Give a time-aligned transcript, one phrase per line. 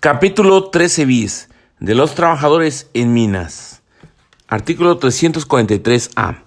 [0.00, 1.48] Capítulo 13 bis
[1.80, 3.82] de los trabajadores en minas.
[4.46, 6.44] Artículo 343A.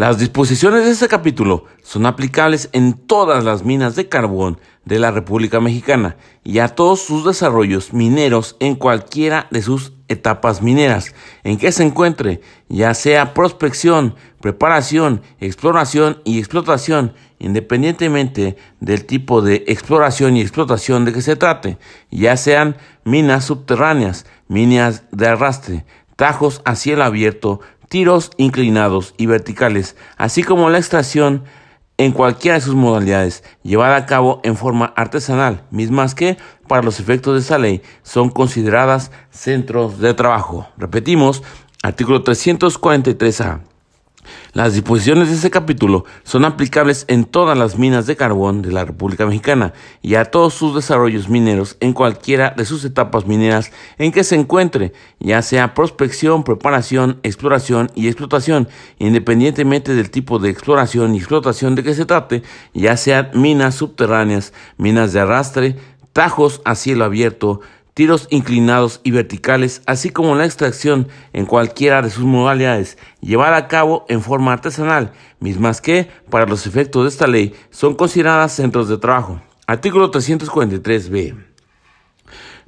[0.00, 5.10] Las disposiciones de este capítulo son aplicables en todas las minas de carbón de la
[5.10, 11.58] República Mexicana y a todos sus desarrollos mineros en cualquiera de sus etapas mineras en
[11.58, 12.40] que se encuentre,
[12.70, 21.12] ya sea prospección, preparación, exploración y explotación, independientemente del tipo de exploración y explotación de
[21.12, 21.76] que se trate,
[22.10, 25.84] ya sean minas subterráneas, minas de arrastre,
[26.16, 31.42] tajos a cielo abierto, tiros inclinados y verticales, así como la extracción
[31.98, 37.00] en cualquiera de sus modalidades, llevada a cabo en forma artesanal, mismas que, para los
[37.00, 40.68] efectos de esta ley, son consideradas centros de trabajo.
[40.78, 41.42] Repetimos,
[41.82, 43.69] artículo 343A.
[44.52, 48.84] Las disposiciones de este capítulo son aplicables en todas las minas de carbón de la
[48.84, 54.12] República Mexicana y a todos sus desarrollos mineros en cualquiera de sus etapas mineras en
[54.12, 58.68] que se encuentre, ya sea prospección, preparación, exploración y explotación,
[58.98, 62.42] independientemente del tipo de exploración y explotación de que se trate,
[62.74, 65.76] ya sean minas subterráneas, minas de arrastre,
[66.12, 67.60] tajos a cielo abierto,
[68.00, 73.68] tiros inclinados y verticales, así como la extracción en cualquiera de sus modalidades, llevada a
[73.68, 78.88] cabo en forma artesanal, mismas que, para los efectos de esta ley, son consideradas centros
[78.88, 79.42] de trabajo.
[79.66, 81.44] Artículo 343b.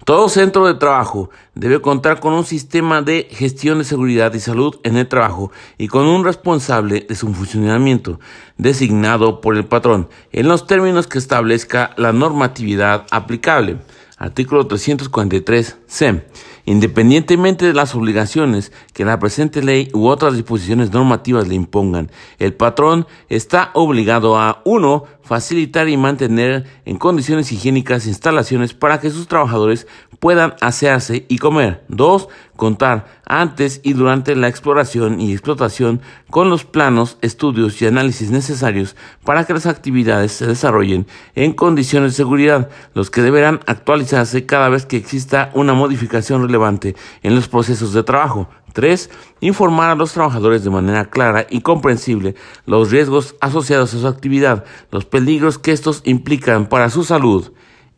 [0.05, 4.80] Todo centro de trabajo debe contar con un sistema de gestión de seguridad y salud
[4.83, 8.20] en el trabajo y con un responsable de su funcionamiento
[8.58, 13.78] designado por el patrón en los términos que establezca la normatividad aplicable.
[14.23, 16.23] Artículo 343c.
[16.65, 22.55] Independientemente de las obligaciones que la presente ley u otras disposiciones normativas le impongan, el
[22.55, 29.27] patrón está obligado a 1 facilitar y mantener en condiciones higiénicas instalaciones para que sus
[29.27, 29.89] trabajadores
[30.23, 31.83] puedan asearse y comer.
[31.89, 32.28] 2.
[32.55, 38.94] Contar antes y durante la exploración y explotación con los planos, estudios y análisis necesarios
[39.25, 44.69] para que las actividades se desarrollen en condiciones de seguridad, los que deberán actualizarse cada
[44.69, 46.94] vez que exista una modificación relevante
[47.25, 48.49] en los procesos de trabajo.
[48.75, 49.10] 3.
[49.41, 54.66] Informar a los trabajadores de manera clara y comprensible los riesgos asociados a su actividad,
[54.93, 57.50] los peligros que estos implican para su salud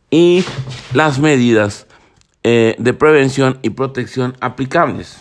[0.09, 0.43] y
[0.91, 1.85] las medidas
[2.47, 5.17] eh, de prevención y protección aplicables.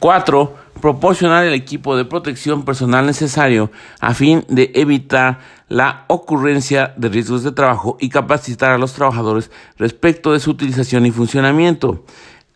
[0.00, 0.54] 4.
[0.82, 5.38] Proporcionar el equipo de protección personal necesario a fin de evitar
[5.68, 11.06] la ocurrencia de riesgos de trabajo y capacitar a los trabajadores respecto de su utilización
[11.06, 12.04] y funcionamiento.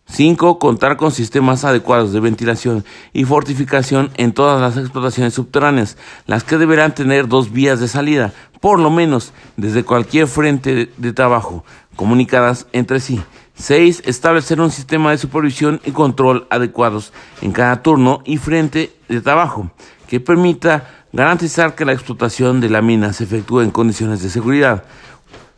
[0.06, 0.58] 5.
[0.58, 2.84] Contar con sistemas adecuados de ventilación
[3.14, 8.32] y fortificación en todas las explotaciones subterráneas, las que deberán tener dos vías de salida,
[8.60, 13.22] por lo menos desde cualquier frente de, trabajo, comunicadas entre sí.
[13.56, 14.02] 6.
[14.06, 19.70] Establecer un sistema de supervisión y control adecuados en cada turno y frente de trabajo,
[20.08, 24.84] que permita garantizar que la explotación de la mina se efectúe en condiciones de seguridad.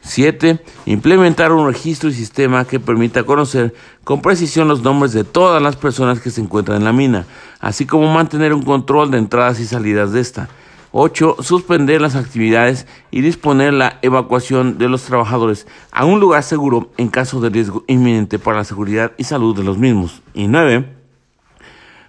[0.02, 0.62] 7.
[0.84, 5.76] Implementar un registro y sistema que permita conocer con precisión los nombres de todas las
[5.76, 7.26] personas que se encuentran en la mina,
[7.60, 10.48] así como mantener un control de entradas y salidas de esta.
[10.98, 11.36] 8.
[11.40, 17.08] Suspender las actividades y disponer la evacuación de los trabajadores a un lugar seguro en
[17.08, 20.22] caso de riesgo inminente para la seguridad y salud de los mismos.
[20.32, 20.88] Y 9.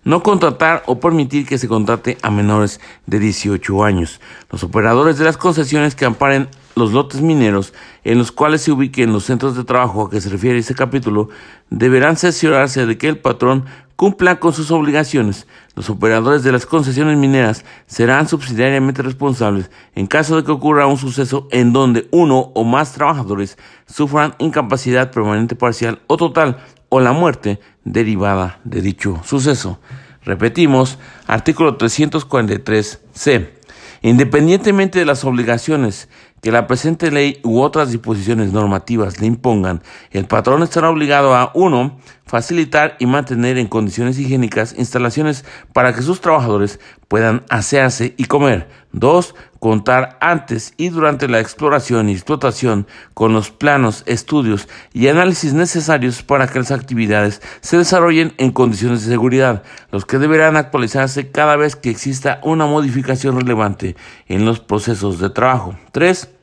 [0.06, 4.22] No contratar o permitir que se contrate a menores de 18 años.
[4.50, 7.74] Los operadores de las concesiones que amparen los lotes mineros
[8.04, 11.30] en los cuales se ubiquen los centros de trabajo a que se refiere este capítulo
[11.70, 13.66] deberán cerciorarse de que el patrón
[13.98, 15.48] cumpla con sus obligaciones.
[15.76, 20.98] Los operadores de las concesiones mineras serán subsidiariamente responsables en caso de que ocurra un
[20.98, 26.58] suceso en donde uno o más trabajadores sufran incapacidad permanente parcial o total
[26.90, 29.80] o la muerte derivada de dicho suceso.
[30.24, 33.50] Repetimos, artículo 343c.
[34.02, 36.10] Independientemente de las obligaciones
[36.42, 39.82] que la presente ley u otras disposiciones normativas le impongan,
[40.12, 42.00] el patrón estará obligado a 1.
[42.26, 48.68] facilitar y mantener en condiciones higiénicas instalaciones para que sus trabajadores puedan asearse y comer.
[48.92, 49.36] 2.
[49.60, 56.22] Contar antes y durante la exploración y explotación con los planos, estudios y análisis necesarios
[56.22, 61.56] para que las actividades se desarrollen en condiciones de seguridad, los que deberán actualizarse cada
[61.56, 63.96] vez que exista una modificación relevante
[64.28, 65.76] en los procesos de trabajo.
[65.92, 66.37] 3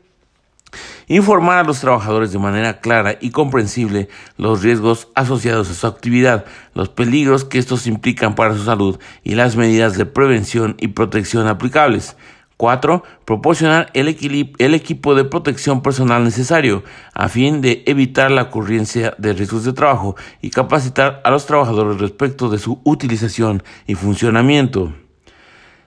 [1.09, 6.45] informar a los trabajadores de manera clara y comprensible los riesgos asociados a su actividad,
[6.75, 11.47] los peligros que estos implican para su salud y las medidas de prevención y protección
[11.47, 12.17] aplicables.
[12.57, 13.03] 4.
[13.25, 14.09] Proporcionar el,
[14.59, 19.73] el, equipo de protección personal necesario a fin de evitar la ocurrencia de riesgos de
[19.73, 24.93] trabajo y capacitar a los trabajadores respecto de su utilización y funcionamiento.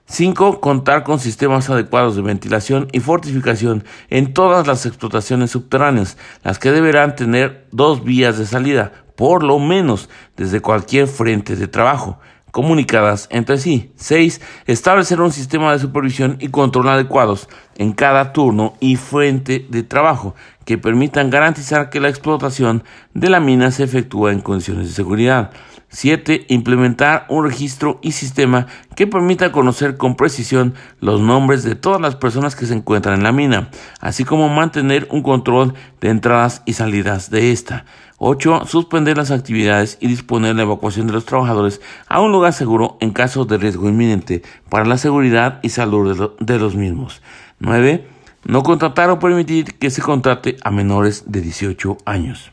[0.09, 0.61] 5.
[0.61, 6.71] Contar con sistemas adecuados de ventilación y fortificación en todas las explotaciones subterráneas, las que
[6.71, 12.19] deberán tener dos vías de salida, por lo menos desde cualquier frente de trabajo,
[12.51, 13.91] comunicadas entre sí.
[13.97, 14.39] 6.
[14.65, 20.35] Establecer un sistema de supervisión y control adecuados en cada turno y frente de trabajo
[20.63, 22.83] que permitan garantizar que la explotación
[23.13, 25.51] de la mina se efectúa en condiciones de seguridad.
[25.89, 26.45] 7.
[26.49, 32.15] Implementar un registro y sistema que permita conocer con precisión los nombres de todas las
[32.15, 33.69] personas que se encuentran en la mina,
[33.99, 37.85] así como mantener un control de entradas y salidas de esta.
[38.19, 38.65] 8.
[38.65, 43.11] Suspender las actividades y disponer la evacuación de los trabajadores a un lugar seguro en
[43.11, 47.21] caso de riesgo inminente para la seguridad y salud de, los mismos.
[47.59, 48.07] 9.
[48.45, 52.51] No contratar o permitir que se contrate a menores de 18 años.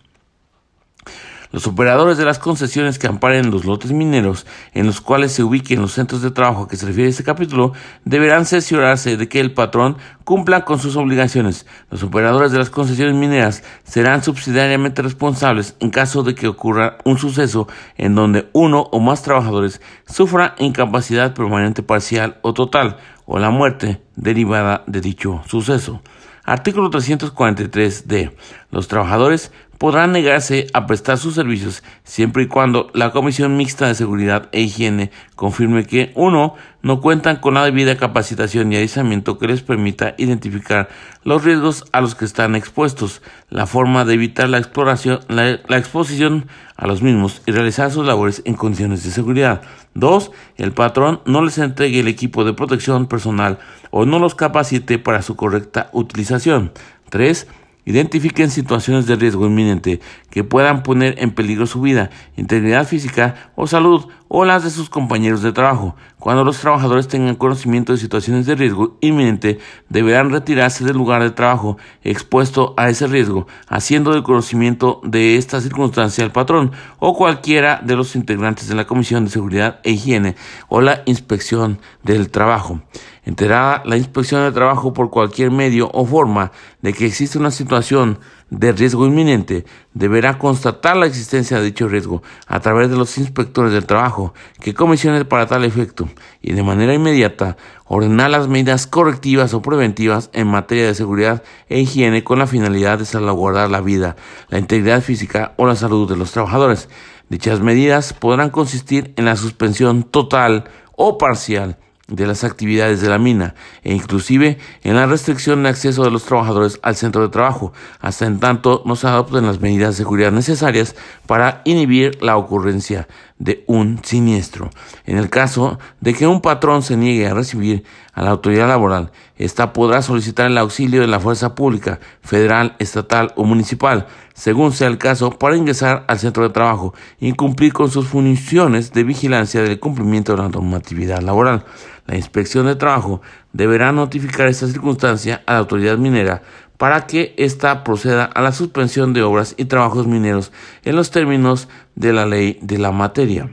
[1.54, 5.80] Los operadores de las concesiones que amparen los lotes mineros en los cuales se ubiquen
[5.80, 7.74] los centros de trabajo a que se refiere este capítulo
[8.04, 11.64] deberán cerciorarse de que el patrón cumpla con sus obligaciones.
[11.92, 17.18] Los operadores de las concesiones mineras serán subsidiariamente responsables en caso de que ocurra un
[17.18, 22.96] suceso en donde uno o más trabajadores sufra incapacidad permanente parcial o total
[23.26, 26.02] o la muerte derivada de dicho suceso.
[26.46, 28.32] Artículo 343d.
[28.70, 29.50] Los trabajadores
[29.84, 34.62] podrán negarse a prestar sus servicios siempre y cuando la Comisión Mixta de Seguridad e
[34.62, 36.54] Higiene confirme que 1.
[36.80, 40.88] no cuentan con la debida capacitación y aislamiento que les permita identificar
[41.22, 43.20] los riesgos a los que están expuestos,
[43.50, 46.46] la forma de evitar la exploración, la, la exposición
[46.78, 49.60] a los mismos y realizar sus labores en condiciones de seguridad.
[49.92, 50.30] 2.
[50.56, 53.58] El patrón no les entregue el equipo de protección personal
[53.90, 56.72] o no los capacite para su correcta utilización.
[57.10, 57.46] 3
[57.86, 60.00] Identifiquen situaciones de riesgo inminente
[60.34, 64.90] que puedan poner en peligro su vida, integridad física o salud o las de sus
[64.90, 65.94] compañeros de trabajo.
[66.18, 71.30] Cuando los trabajadores tengan conocimiento de situaciones de riesgo inminente, deberán retirarse del lugar de
[71.30, 77.80] trabajo expuesto a ese riesgo, haciendo del conocimiento de esta circunstancia el patrón o cualquiera
[77.84, 80.34] de los integrantes de la Comisión de Seguridad e Higiene
[80.66, 82.80] o la Inspección del Trabajo.
[83.24, 86.50] Enterada la inspección de trabajo por cualquier medio o forma
[86.82, 88.18] de que existe una situación
[88.50, 89.64] de riesgo inminente,
[89.94, 94.74] deberá constatar la existencia de dicho riesgo a través de los inspectores del trabajo que
[94.74, 96.08] comisione para tal efecto
[96.42, 97.56] y de manera inmediata
[97.86, 102.98] ordenar las medidas correctivas o preventivas en materia de seguridad e higiene con la finalidad
[102.98, 104.16] de salvaguardar la vida,
[104.48, 106.88] la integridad física o la salud de los trabajadores.
[107.28, 110.64] Dichas medidas podrán consistir en la suspensión total
[110.96, 116.04] o parcial de las actividades de la mina e inclusive en la restricción de acceso
[116.04, 119.90] de los trabajadores al centro de trabajo, hasta en tanto no se adopten las medidas
[119.90, 120.94] de seguridad necesarias
[121.26, 123.08] para inhibir la ocurrencia
[123.44, 124.70] de un siniestro.
[125.04, 129.12] En el caso de que un patrón se niegue a recibir a la autoridad laboral,
[129.36, 134.88] ésta podrá solicitar el auxilio de la fuerza pública, federal, estatal o municipal, según sea
[134.88, 139.62] el caso, para ingresar al centro de trabajo y cumplir con sus funciones de vigilancia
[139.62, 141.66] del cumplimiento de la normatividad laboral.
[142.06, 143.20] La inspección de trabajo
[143.52, 146.42] deberá notificar esta circunstancia a la autoridad minera
[146.76, 150.52] para que ésta proceda a la suspensión de obras y trabajos mineros
[150.84, 153.50] en los términos de la ley de la materia.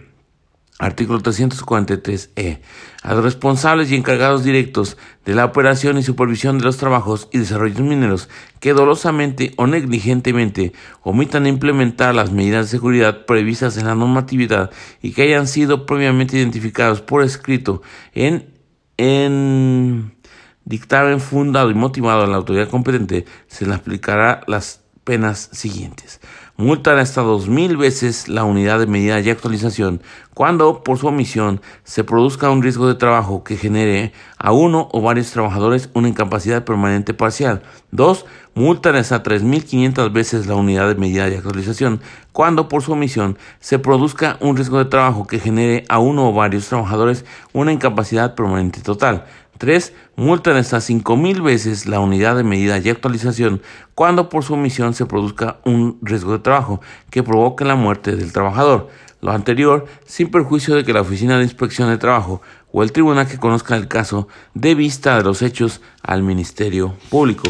[0.82, 2.60] Artículo 343e.
[3.04, 7.38] A los responsables y encargados directos de la operación y supervisión de los trabajos y
[7.38, 10.74] desarrollos mineros que dolosamente o negligentemente
[11.04, 14.72] omitan implementar las medidas de seguridad previstas en la normatividad
[15.04, 17.84] y que hayan sido previamente identificados por escrito
[18.16, 18.50] en,
[18.98, 20.16] en
[20.66, 26.20] dictamen fundado y motivado a la autoridad competente, se le aplicará las penas siguientes
[26.62, 30.02] multan hasta dos mil veces la unidad de medida y actualización
[30.36, 35.02] cuando por su omisión se produzca un riesgo de trabajo que genere a uno o
[35.02, 37.64] varios trabajadores una incapacidad permanente parcial.
[37.92, 42.00] Dos, multan hasta 3.500 veces la unidad de medida y actualización
[42.32, 46.34] cuando por su omisión se produzca un riesgo de trabajo que genere a uno o
[46.34, 49.26] varios trabajadores una incapacidad permanente total.
[49.62, 49.94] 3.
[50.16, 53.62] Multan hasta 5.000 veces la unidad de medida y actualización
[53.94, 58.34] cuando por su omisión se produzca un riesgo de trabajo que provoque la muerte del
[58.34, 58.90] trabajador.
[59.22, 62.42] Lo anterior sin perjuicio de que la Oficina de Inspección de Trabajo
[62.72, 67.48] o el tribunal que conozca el caso dé vista de los hechos al Ministerio Público.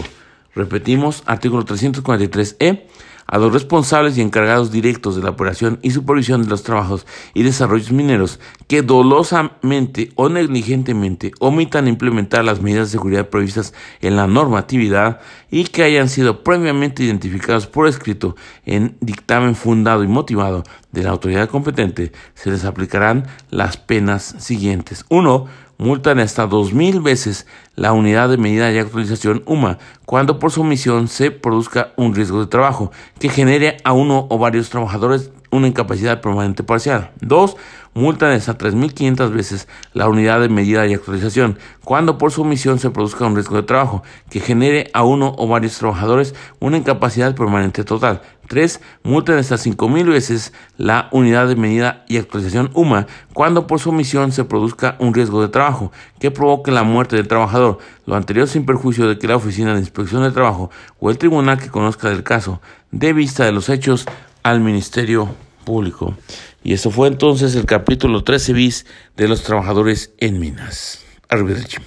[0.53, 2.87] Repetimos, artículo 343e
[3.31, 7.41] a los responsables y encargados directos de la operación y supervisión de los trabajos y
[7.41, 14.27] desarrollos mineros que dolosamente o negligentemente omitan implementar las medidas de seguridad previstas en la
[14.27, 18.35] normatividad y que hayan sido previamente identificados por escrito
[18.65, 25.05] en dictamen fundado y motivado de la autoridad competente, se les aplicarán las penas siguientes.
[25.09, 30.51] 1 multan hasta dos mil veces la unidad de medida y actualización UMA cuando por
[30.51, 35.31] su omisión se produzca un riesgo de trabajo que genere a uno o varios trabajadores
[35.49, 37.11] una incapacidad permanente parcial.
[37.21, 37.57] 2.
[37.93, 42.91] Multan hasta 3.500 veces la unidad de medida y actualización cuando por su omisión se
[42.91, 47.83] produzca un riesgo de trabajo que genere a uno o varios trabajadores una incapacidad permanente
[47.83, 48.21] total.
[48.51, 48.81] 3.
[49.03, 54.33] Multan hasta 5.000 veces la unidad de medida y actualización UMA cuando por su omisión
[54.33, 57.77] se produzca un riesgo de trabajo que provoque la muerte del trabajador.
[58.05, 61.59] Lo anterior sin perjuicio de que la Oficina de Inspección de Trabajo o el tribunal
[61.59, 62.59] que conozca del caso
[62.91, 64.05] dé vista de los hechos
[64.43, 66.13] al Ministerio Público.
[66.61, 70.99] Y eso fue entonces el capítulo 13 bis de los trabajadores en minas.
[71.29, 71.77] Arrivederci.